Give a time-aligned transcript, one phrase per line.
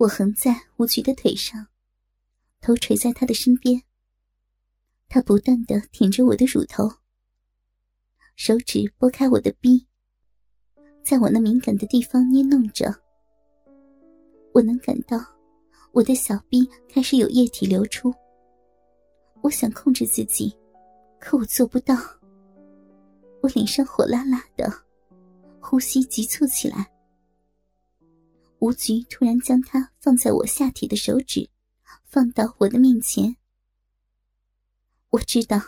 [0.00, 1.66] 我横在吴局的腿上，
[2.62, 3.82] 头垂在他的身边。
[5.10, 6.90] 他不断的舔着我的乳头，
[8.34, 9.86] 手指拨开我的逼，
[11.04, 12.90] 在我那敏感的地方捏弄着。
[14.54, 15.22] 我能感到
[15.92, 18.10] 我的小臂开始有液体流出。
[19.42, 20.56] 我想控制自己，
[21.18, 21.94] 可我做不到。
[23.42, 24.72] 我脸上火辣辣的，
[25.60, 26.90] 呼吸急促起来。
[28.60, 31.48] 吴局突然将他放在我下体的手指
[32.04, 33.36] 放到我的面前，
[35.08, 35.58] 我知道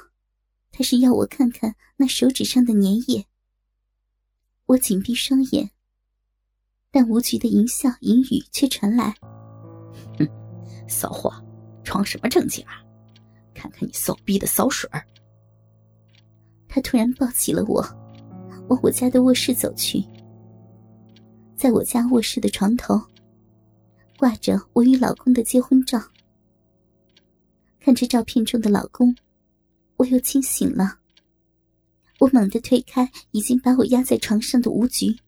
[0.70, 3.26] 他是要我看看那手指上的粘液。
[4.66, 5.70] 我紧闭双眼，
[6.90, 9.16] 但吴局的淫笑淫语却传来
[10.18, 10.28] ：“哼，
[10.86, 11.32] 骚货，
[11.82, 12.84] 装什么正经啊？
[13.54, 14.90] 看看你骚逼的骚水！”
[16.68, 17.80] 他突然抱起了我，
[18.68, 20.04] 往我家的卧室走去。
[21.62, 23.00] 在我家卧室的床头，
[24.18, 26.02] 挂着我与老公的结婚照。
[27.78, 29.14] 看着照片中的老公，
[29.94, 30.98] 我又清醒了。
[32.18, 35.20] 我猛地推开已经把我压在床上的吴局，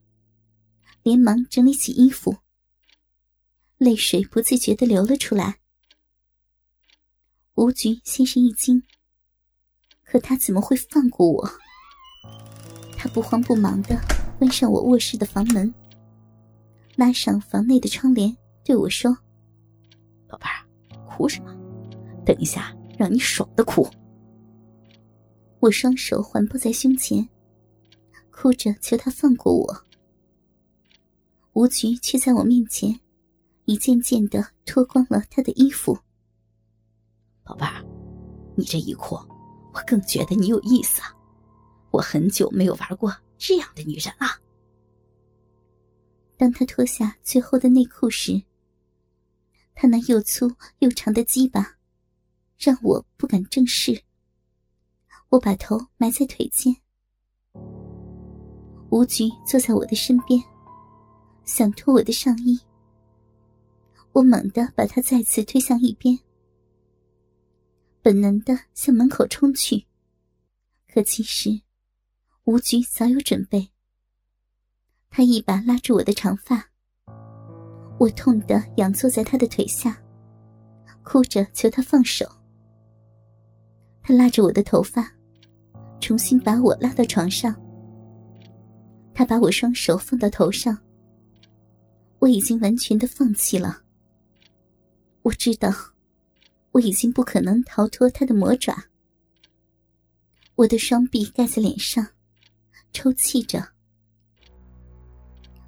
[1.03, 2.35] 连忙整理起衣服，
[3.77, 5.59] 泪水不自觉的流了出来。
[7.53, 8.83] 吴局先是一惊，
[10.03, 11.49] 可他怎么会放过我？
[12.97, 13.97] 他不慌不忙的
[14.37, 15.73] 关上我卧室的房门。
[16.95, 19.15] 拉上房内的窗帘，对我说
[20.27, 20.65] ：“宝贝儿，
[21.05, 21.53] 哭什么？
[22.25, 23.87] 等一下让你爽的哭。”
[25.59, 27.27] 我双手环抱在胸前，
[28.31, 29.83] 哭着求他放过我。
[31.53, 32.99] 吴局却在我面前，
[33.65, 35.97] 一件件的脱光了他的衣服。
[37.43, 37.83] 宝贝儿，
[38.55, 39.15] 你这一哭，
[39.73, 41.13] 我更觉得你有意思啊！
[41.91, 44.27] 我很久没有玩过这样的女人了。
[46.37, 48.43] 当他脱下最后的内裤时，
[49.73, 51.77] 他那又粗又长的鸡巴
[52.57, 54.03] 让我不敢正视。
[55.29, 56.75] 我把头埋在腿间，
[58.89, 60.41] 吴局坐在我的身边，
[61.43, 62.59] 想脱我的上衣。
[64.13, 66.17] 我猛地把他再次推向一边，
[68.01, 69.85] 本能的向门口冲去，
[70.87, 71.61] 可其实
[72.45, 73.74] 吴局早有准备。
[75.17, 76.61] 他一把拉住我的长发，
[77.97, 79.97] 我痛得仰坐在他的腿下，
[81.03, 82.29] 哭着求他放手。
[84.01, 85.09] 他拉着我的头发，
[86.01, 87.55] 重新把我拉到床上。
[89.13, 90.77] 他把我双手放到头上，
[92.19, 93.83] 我已经完全的放弃了。
[95.21, 95.71] 我知道，
[96.71, 98.75] 我已经不可能逃脱他的魔爪。
[100.55, 102.05] 我的双臂盖在脸上，
[102.91, 103.74] 抽泣着。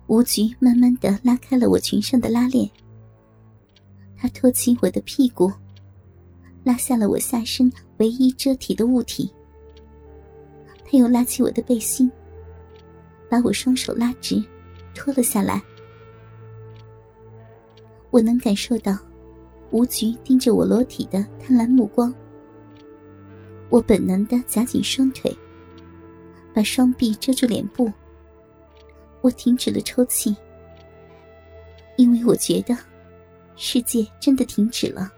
[0.08, 2.70] 吴局慢慢的拉开了我裙上的拉链，
[4.16, 5.52] 他托起我的屁股，
[6.64, 9.30] 拉下了我下身唯一遮体的物体。
[10.86, 12.10] 他又拉起我的背心，
[13.30, 14.42] 把我双手拉直，
[14.96, 15.62] 脱了下来。
[18.10, 18.98] 我能感受到
[19.72, 22.14] 吴局盯着我裸体的贪婪目光。
[23.70, 25.38] 我本能的夹紧双腿，
[26.54, 27.92] 把双臂遮住脸部。
[29.22, 30.36] 我停止了抽泣，
[31.96, 32.78] 因为我觉得
[33.56, 35.12] 世界真的停止了。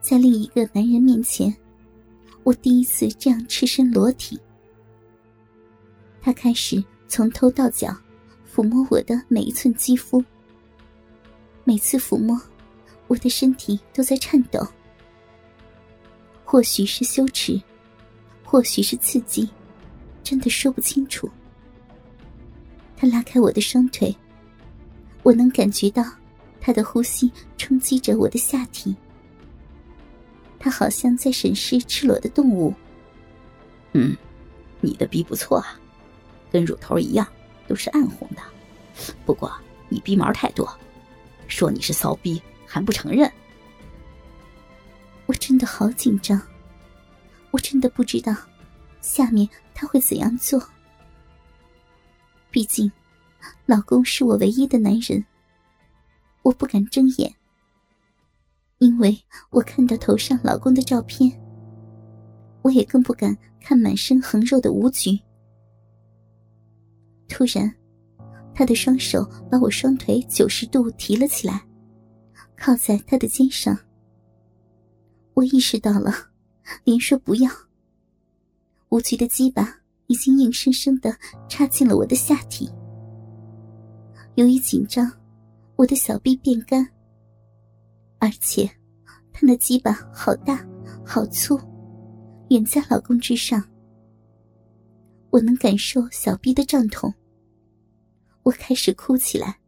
[0.00, 1.54] 在另一个男人面前，
[2.44, 4.40] 我第一次这样赤身裸体。
[6.20, 7.96] 他开始从头到脚
[8.50, 10.22] 抚摸我的每一寸肌肤，
[11.64, 12.40] 每次抚摸，
[13.06, 14.66] 我的身体都在颤抖。
[16.44, 17.60] 或许是羞耻，
[18.44, 19.48] 或许是刺激，
[20.22, 21.28] 真的说不清楚。
[23.00, 24.12] 他拉开我的双腿，
[25.22, 26.04] 我能感觉到
[26.60, 28.92] 他的呼吸冲击着我的下体。
[30.58, 32.74] 他好像在审视赤裸的动物。
[33.92, 34.16] 嗯，
[34.80, 35.78] 你的鼻不错啊，
[36.50, 37.24] 跟乳头一样，
[37.68, 38.42] 都是暗红的。
[39.24, 39.52] 不过
[39.88, 40.68] 你鼻毛太多，
[41.46, 43.30] 说你是骚逼还不承认。
[45.26, 46.42] 我真的好紧张，
[47.52, 48.34] 我真的不知道
[49.00, 50.60] 下面他会怎样做。
[52.58, 52.90] 毕竟，
[53.66, 55.24] 老公是我唯一的男人。
[56.42, 57.32] 我不敢睁眼，
[58.78, 59.16] 因为
[59.50, 61.30] 我看到头上老公的照片。
[62.62, 65.16] 我也更不敢看满身横肉的吴局。
[67.28, 67.72] 突然，
[68.52, 71.64] 他的双手把我双腿九十度提了起来，
[72.56, 73.78] 靠在他的肩上。
[75.34, 76.12] 我意识到了，
[76.82, 77.48] 连说不要。
[78.88, 79.77] 吴局的鸡巴。
[80.08, 81.16] 已经硬生生的
[81.48, 82.68] 插进了我的下体。
[84.34, 85.10] 由于紧张，
[85.76, 86.86] 我的小臂变干，
[88.18, 88.68] 而且
[89.32, 90.66] 他那鸡巴好大
[91.04, 91.58] 好粗，
[92.50, 93.62] 远在老公之上。
[95.30, 97.12] 我能感受小臂的胀痛，
[98.42, 99.58] 我开始哭起来。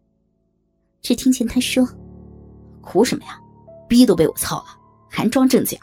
[1.02, 1.86] 只听见他说
[2.80, 3.38] ：“哭什么呀？
[3.88, 4.66] 逼都被我操了，
[5.08, 5.78] 还装正经？”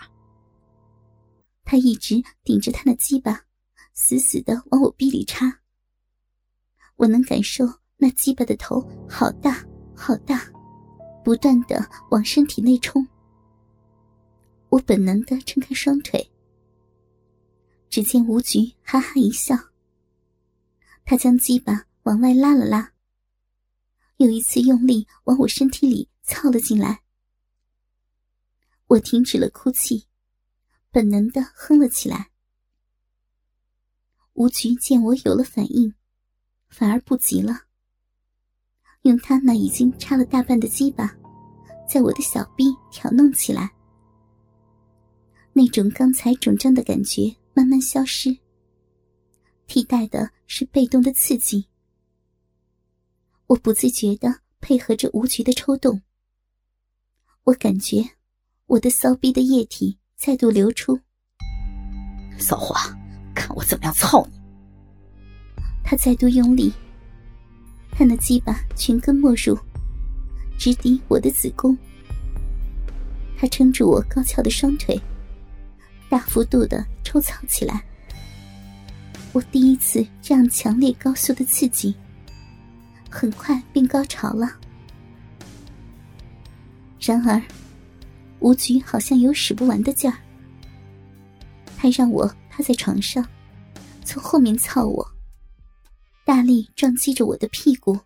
[1.64, 3.44] 他一直顶着他的鸡巴，
[4.00, 5.62] 死死的往我逼里插。
[6.98, 7.66] 我能感受
[7.98, 8.80] 那鸡巴的头
[9.10, 9.66] 好大
[9.96, 10.48] 好大，
[11.24, 13.06] 不断的往身体内冲。
[14.70, 16.32] 我本能的撑开双腿，
[17.90, 19.58] 只见吴菊哈哈一笑。
[21.04, 22.94] 他将鸡巴往外拉了拉，
[24.18, 27.02] 又一次用力往我身体里操了进来。
[28.86, 30.06] 我停止了哭泣。
[30.92, 32.30] 本能的哼了起来。
[34.38, 35.92] 吴菊见我有了反应，
[36.70, 37.64] 反而不急了，
[39.02, 41.12] 用他那已经插了大半的鸡巴，
[41.90, 43.74] 在我的小臂挑弄起来。
[45.54, 48.38] 那种刚才肿胀的感觉慢慢消失，
[49.66, 51.66] 替代的是被动的刺激。
[53.48, 56.00] 我不自觉的配合着吴菊的抽动，
[57.46, 58.08] 我感觉
[58.68, 59.98] 我的骚逼的液体。
[60.16, 61.00] 再度流出，
[62.40, 62.97] 骚货，看
[63.58, 64.40] 我怎么样操你！
[65.84, 66.72] 他再度用力，
[67.92, 69.58] 他那鸡巴全根没入，
[70.60, 71.76] 直抵我的子宫。
[73.36, 75.02] 他撑住我高翘的双腿，
[76.08, 77.84] 大幅度的抽操起来。
[79.34, 81.96] 我第一次这样强烈高速的刺激，
[83.10, 84.56] 很快便高潮了。
[87.02, 87.42] 然而。
[88.40, 90.16] 吴菊好像有使不完的劲儿，
[91.76, 93.28] 他让我趴在床上，
[94.08, 95.06] 从后面操我，
[96.26, 98.00] 大力撞击着我的屁股，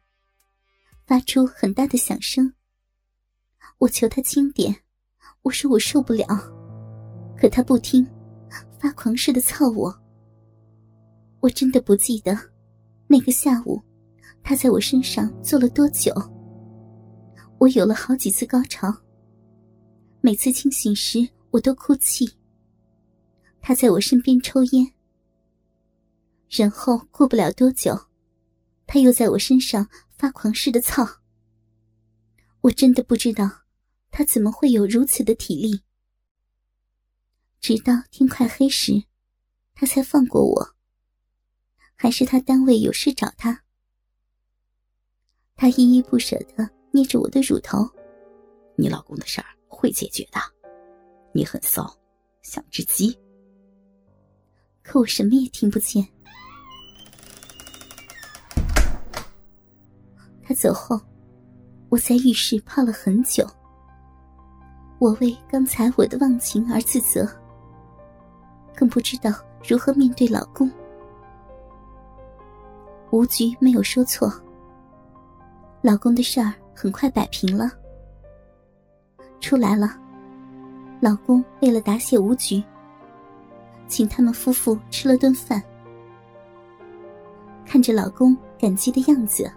[1.06, 2.52] 发出很大的响声。
[3.78, 4.76] 我求他轻点，
[5.44, 6.26] 我说我受不了，
[7.38, 8.04] 可他不听，
[8.80, 9.96] 发狂似的操我。
[11.40, 12.36] 我真的不记得
[13.06, 13.80] 那个下午
[14.42, 16.12] 他在我身上做了多久。
[17.60, 18.92] 我有了好几次高潮。
[20.20, 22.28] 每次清醒时，我都哭泣。
[23.62, 24.92] 他在我身边抽烟，
[26.52, 27.98] 然后过不了多久，
[28.86, 29.88] 他又在我身上
[30.18, 31.08] 发狂似的操。
[32.60, 33.50] 我真的不知道
[34.12, 35.82] 他怎么会有如此的体力。
[37.60, 39.04] 直到天快黑时，
[39.74, 40.76] 他才放过我。
[41.96, 43.64] 还是他单位有事找他，
[45.56, 47.90] 他依依不舍的捏着我的乳头。
[48.76, 49.48] 你老公的事儿。
[49.74, 50.40] 会解决的，
[51.34, 51.92] 你很骚，
[52.44, 53.18] 像只鸡。
[54.84, 56.08] 可我什么也听不见。
[60.52, 61.00] 他走后，
[61.88, 63.48] 我在浴室泡了很久。
[65.00, 67.26] 我为刚才我的忘情而自责，
[68.76, 69.32] 更不知道
[69.66, 70.70] 如何面对老公。
[73.12, 74.30] 吴局没有说错，
[75.82, 77.72] 老公的事儿很快摆平了。
[79.40, 79.98] 出来了，
[81.00, 82.62] 老公为了答谢吴局，
[83.88, 85.64] 请他们夫妇吃了顿饭。
[87.66, 89.50] 看着老公感激的样子，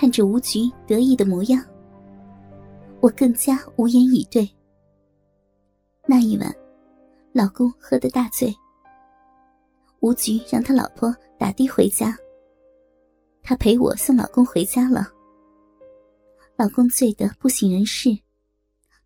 [0.00, 1.60] 看着吴局得意的模样，
[3.00, 4.48] 我更加无言以对。
[6.06, 6.54] 那一晚，
[7.32, 8.54] 老公喝得大醉，
[9.98, 12.16] 吴局让他老婆打的回家，
[13.42, 15.08] 他陪我送老公回家了。
[16.54, 18.16] 老公醉得不省人事。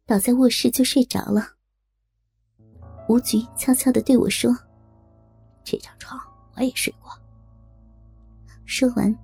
[0.04, 1.48] 倒在卧室就睡着了。
[3.08, 4.54] 吴菊悄悄的对我说
[5.64, 6.20] ：“这张床
[6.54, 7.10] 我也睡过。”
[8.66, 9.16] 说完，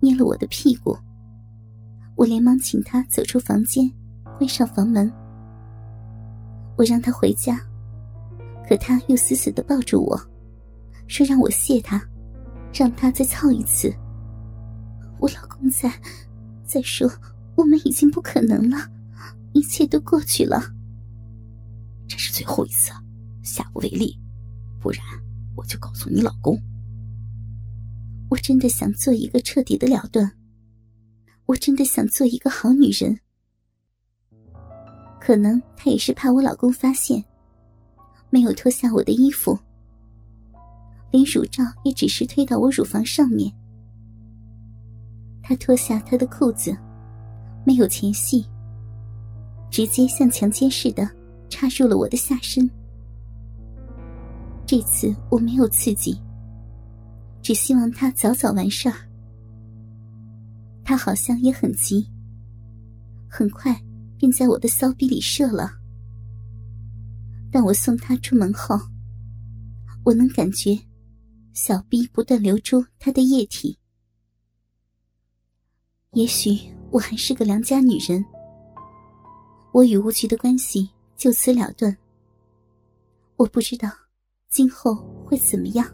[0.00, 0.98] 捏了我的屁股。
[2.22, 3.90] 我连忙请他走出房间，
[4.38, 5.12] 关上房门。
[6.78, 7.60] 我让他回家，
[8.68, 10.16] 可他又死死的抱住我，
[11.08, 12.00] 说让我谢他，
[12.72, 13.92] 让他再操一次。
[15.18, 15.92] 我老公在，
[16.64, 17.10] 再说
[17.56, 18.88] 我们已经不可能了。
[19.52, 20.62] 一切都过去了，
[22.06, 22.92] 这是最后一次，
[23.42, 24.16] 下不为例，
[24.78, 25.02] 不然
[25.56, 26.56] 我就告诉你老公。
[28.30, 30.30] 我真的想做一个彻底的了断，
[31.52, 33.18] 我真的想做一个好女人。
[35.20, 37.22] 可能他也是怕我老公发现，
[38.30, 39.58] 没有脱下我的衣服，
[41.10, 43.52] 连乳罩也只是推到我乳房上面。
[45.42, 46.74] 他脱下他的裤子，
[47.66, 48.46] 没有前戏。
[49.70, 51.08] 直接像强奸似的
[51.48, 52.68] 插入了我的下身。
[54.66, 56.18] 这次我没有刺激，
[57.42, 58.94] 只希望他早早完事儿。
[60.84, 62.06] 他好像也很急，
[63.28, 63.74] 很快
[64.18, 65.72] 便在我的骚逼里射了。
[67.50, 68.78] 但我送他出门后，
[70.04, 70.78] 我能感觉
[71.52, 73.78] 小逼不断流出他的液体。
[76.12, 76.58] 也许
[76.90, 78.24] 我还是个良家女人，
[79.72, 81.96] 我与吴局的关系就此了断。
[83.36, 83.90] 我不知道
[84.50, 84.94] 今后
[85.26, 85.86] 会怎么样。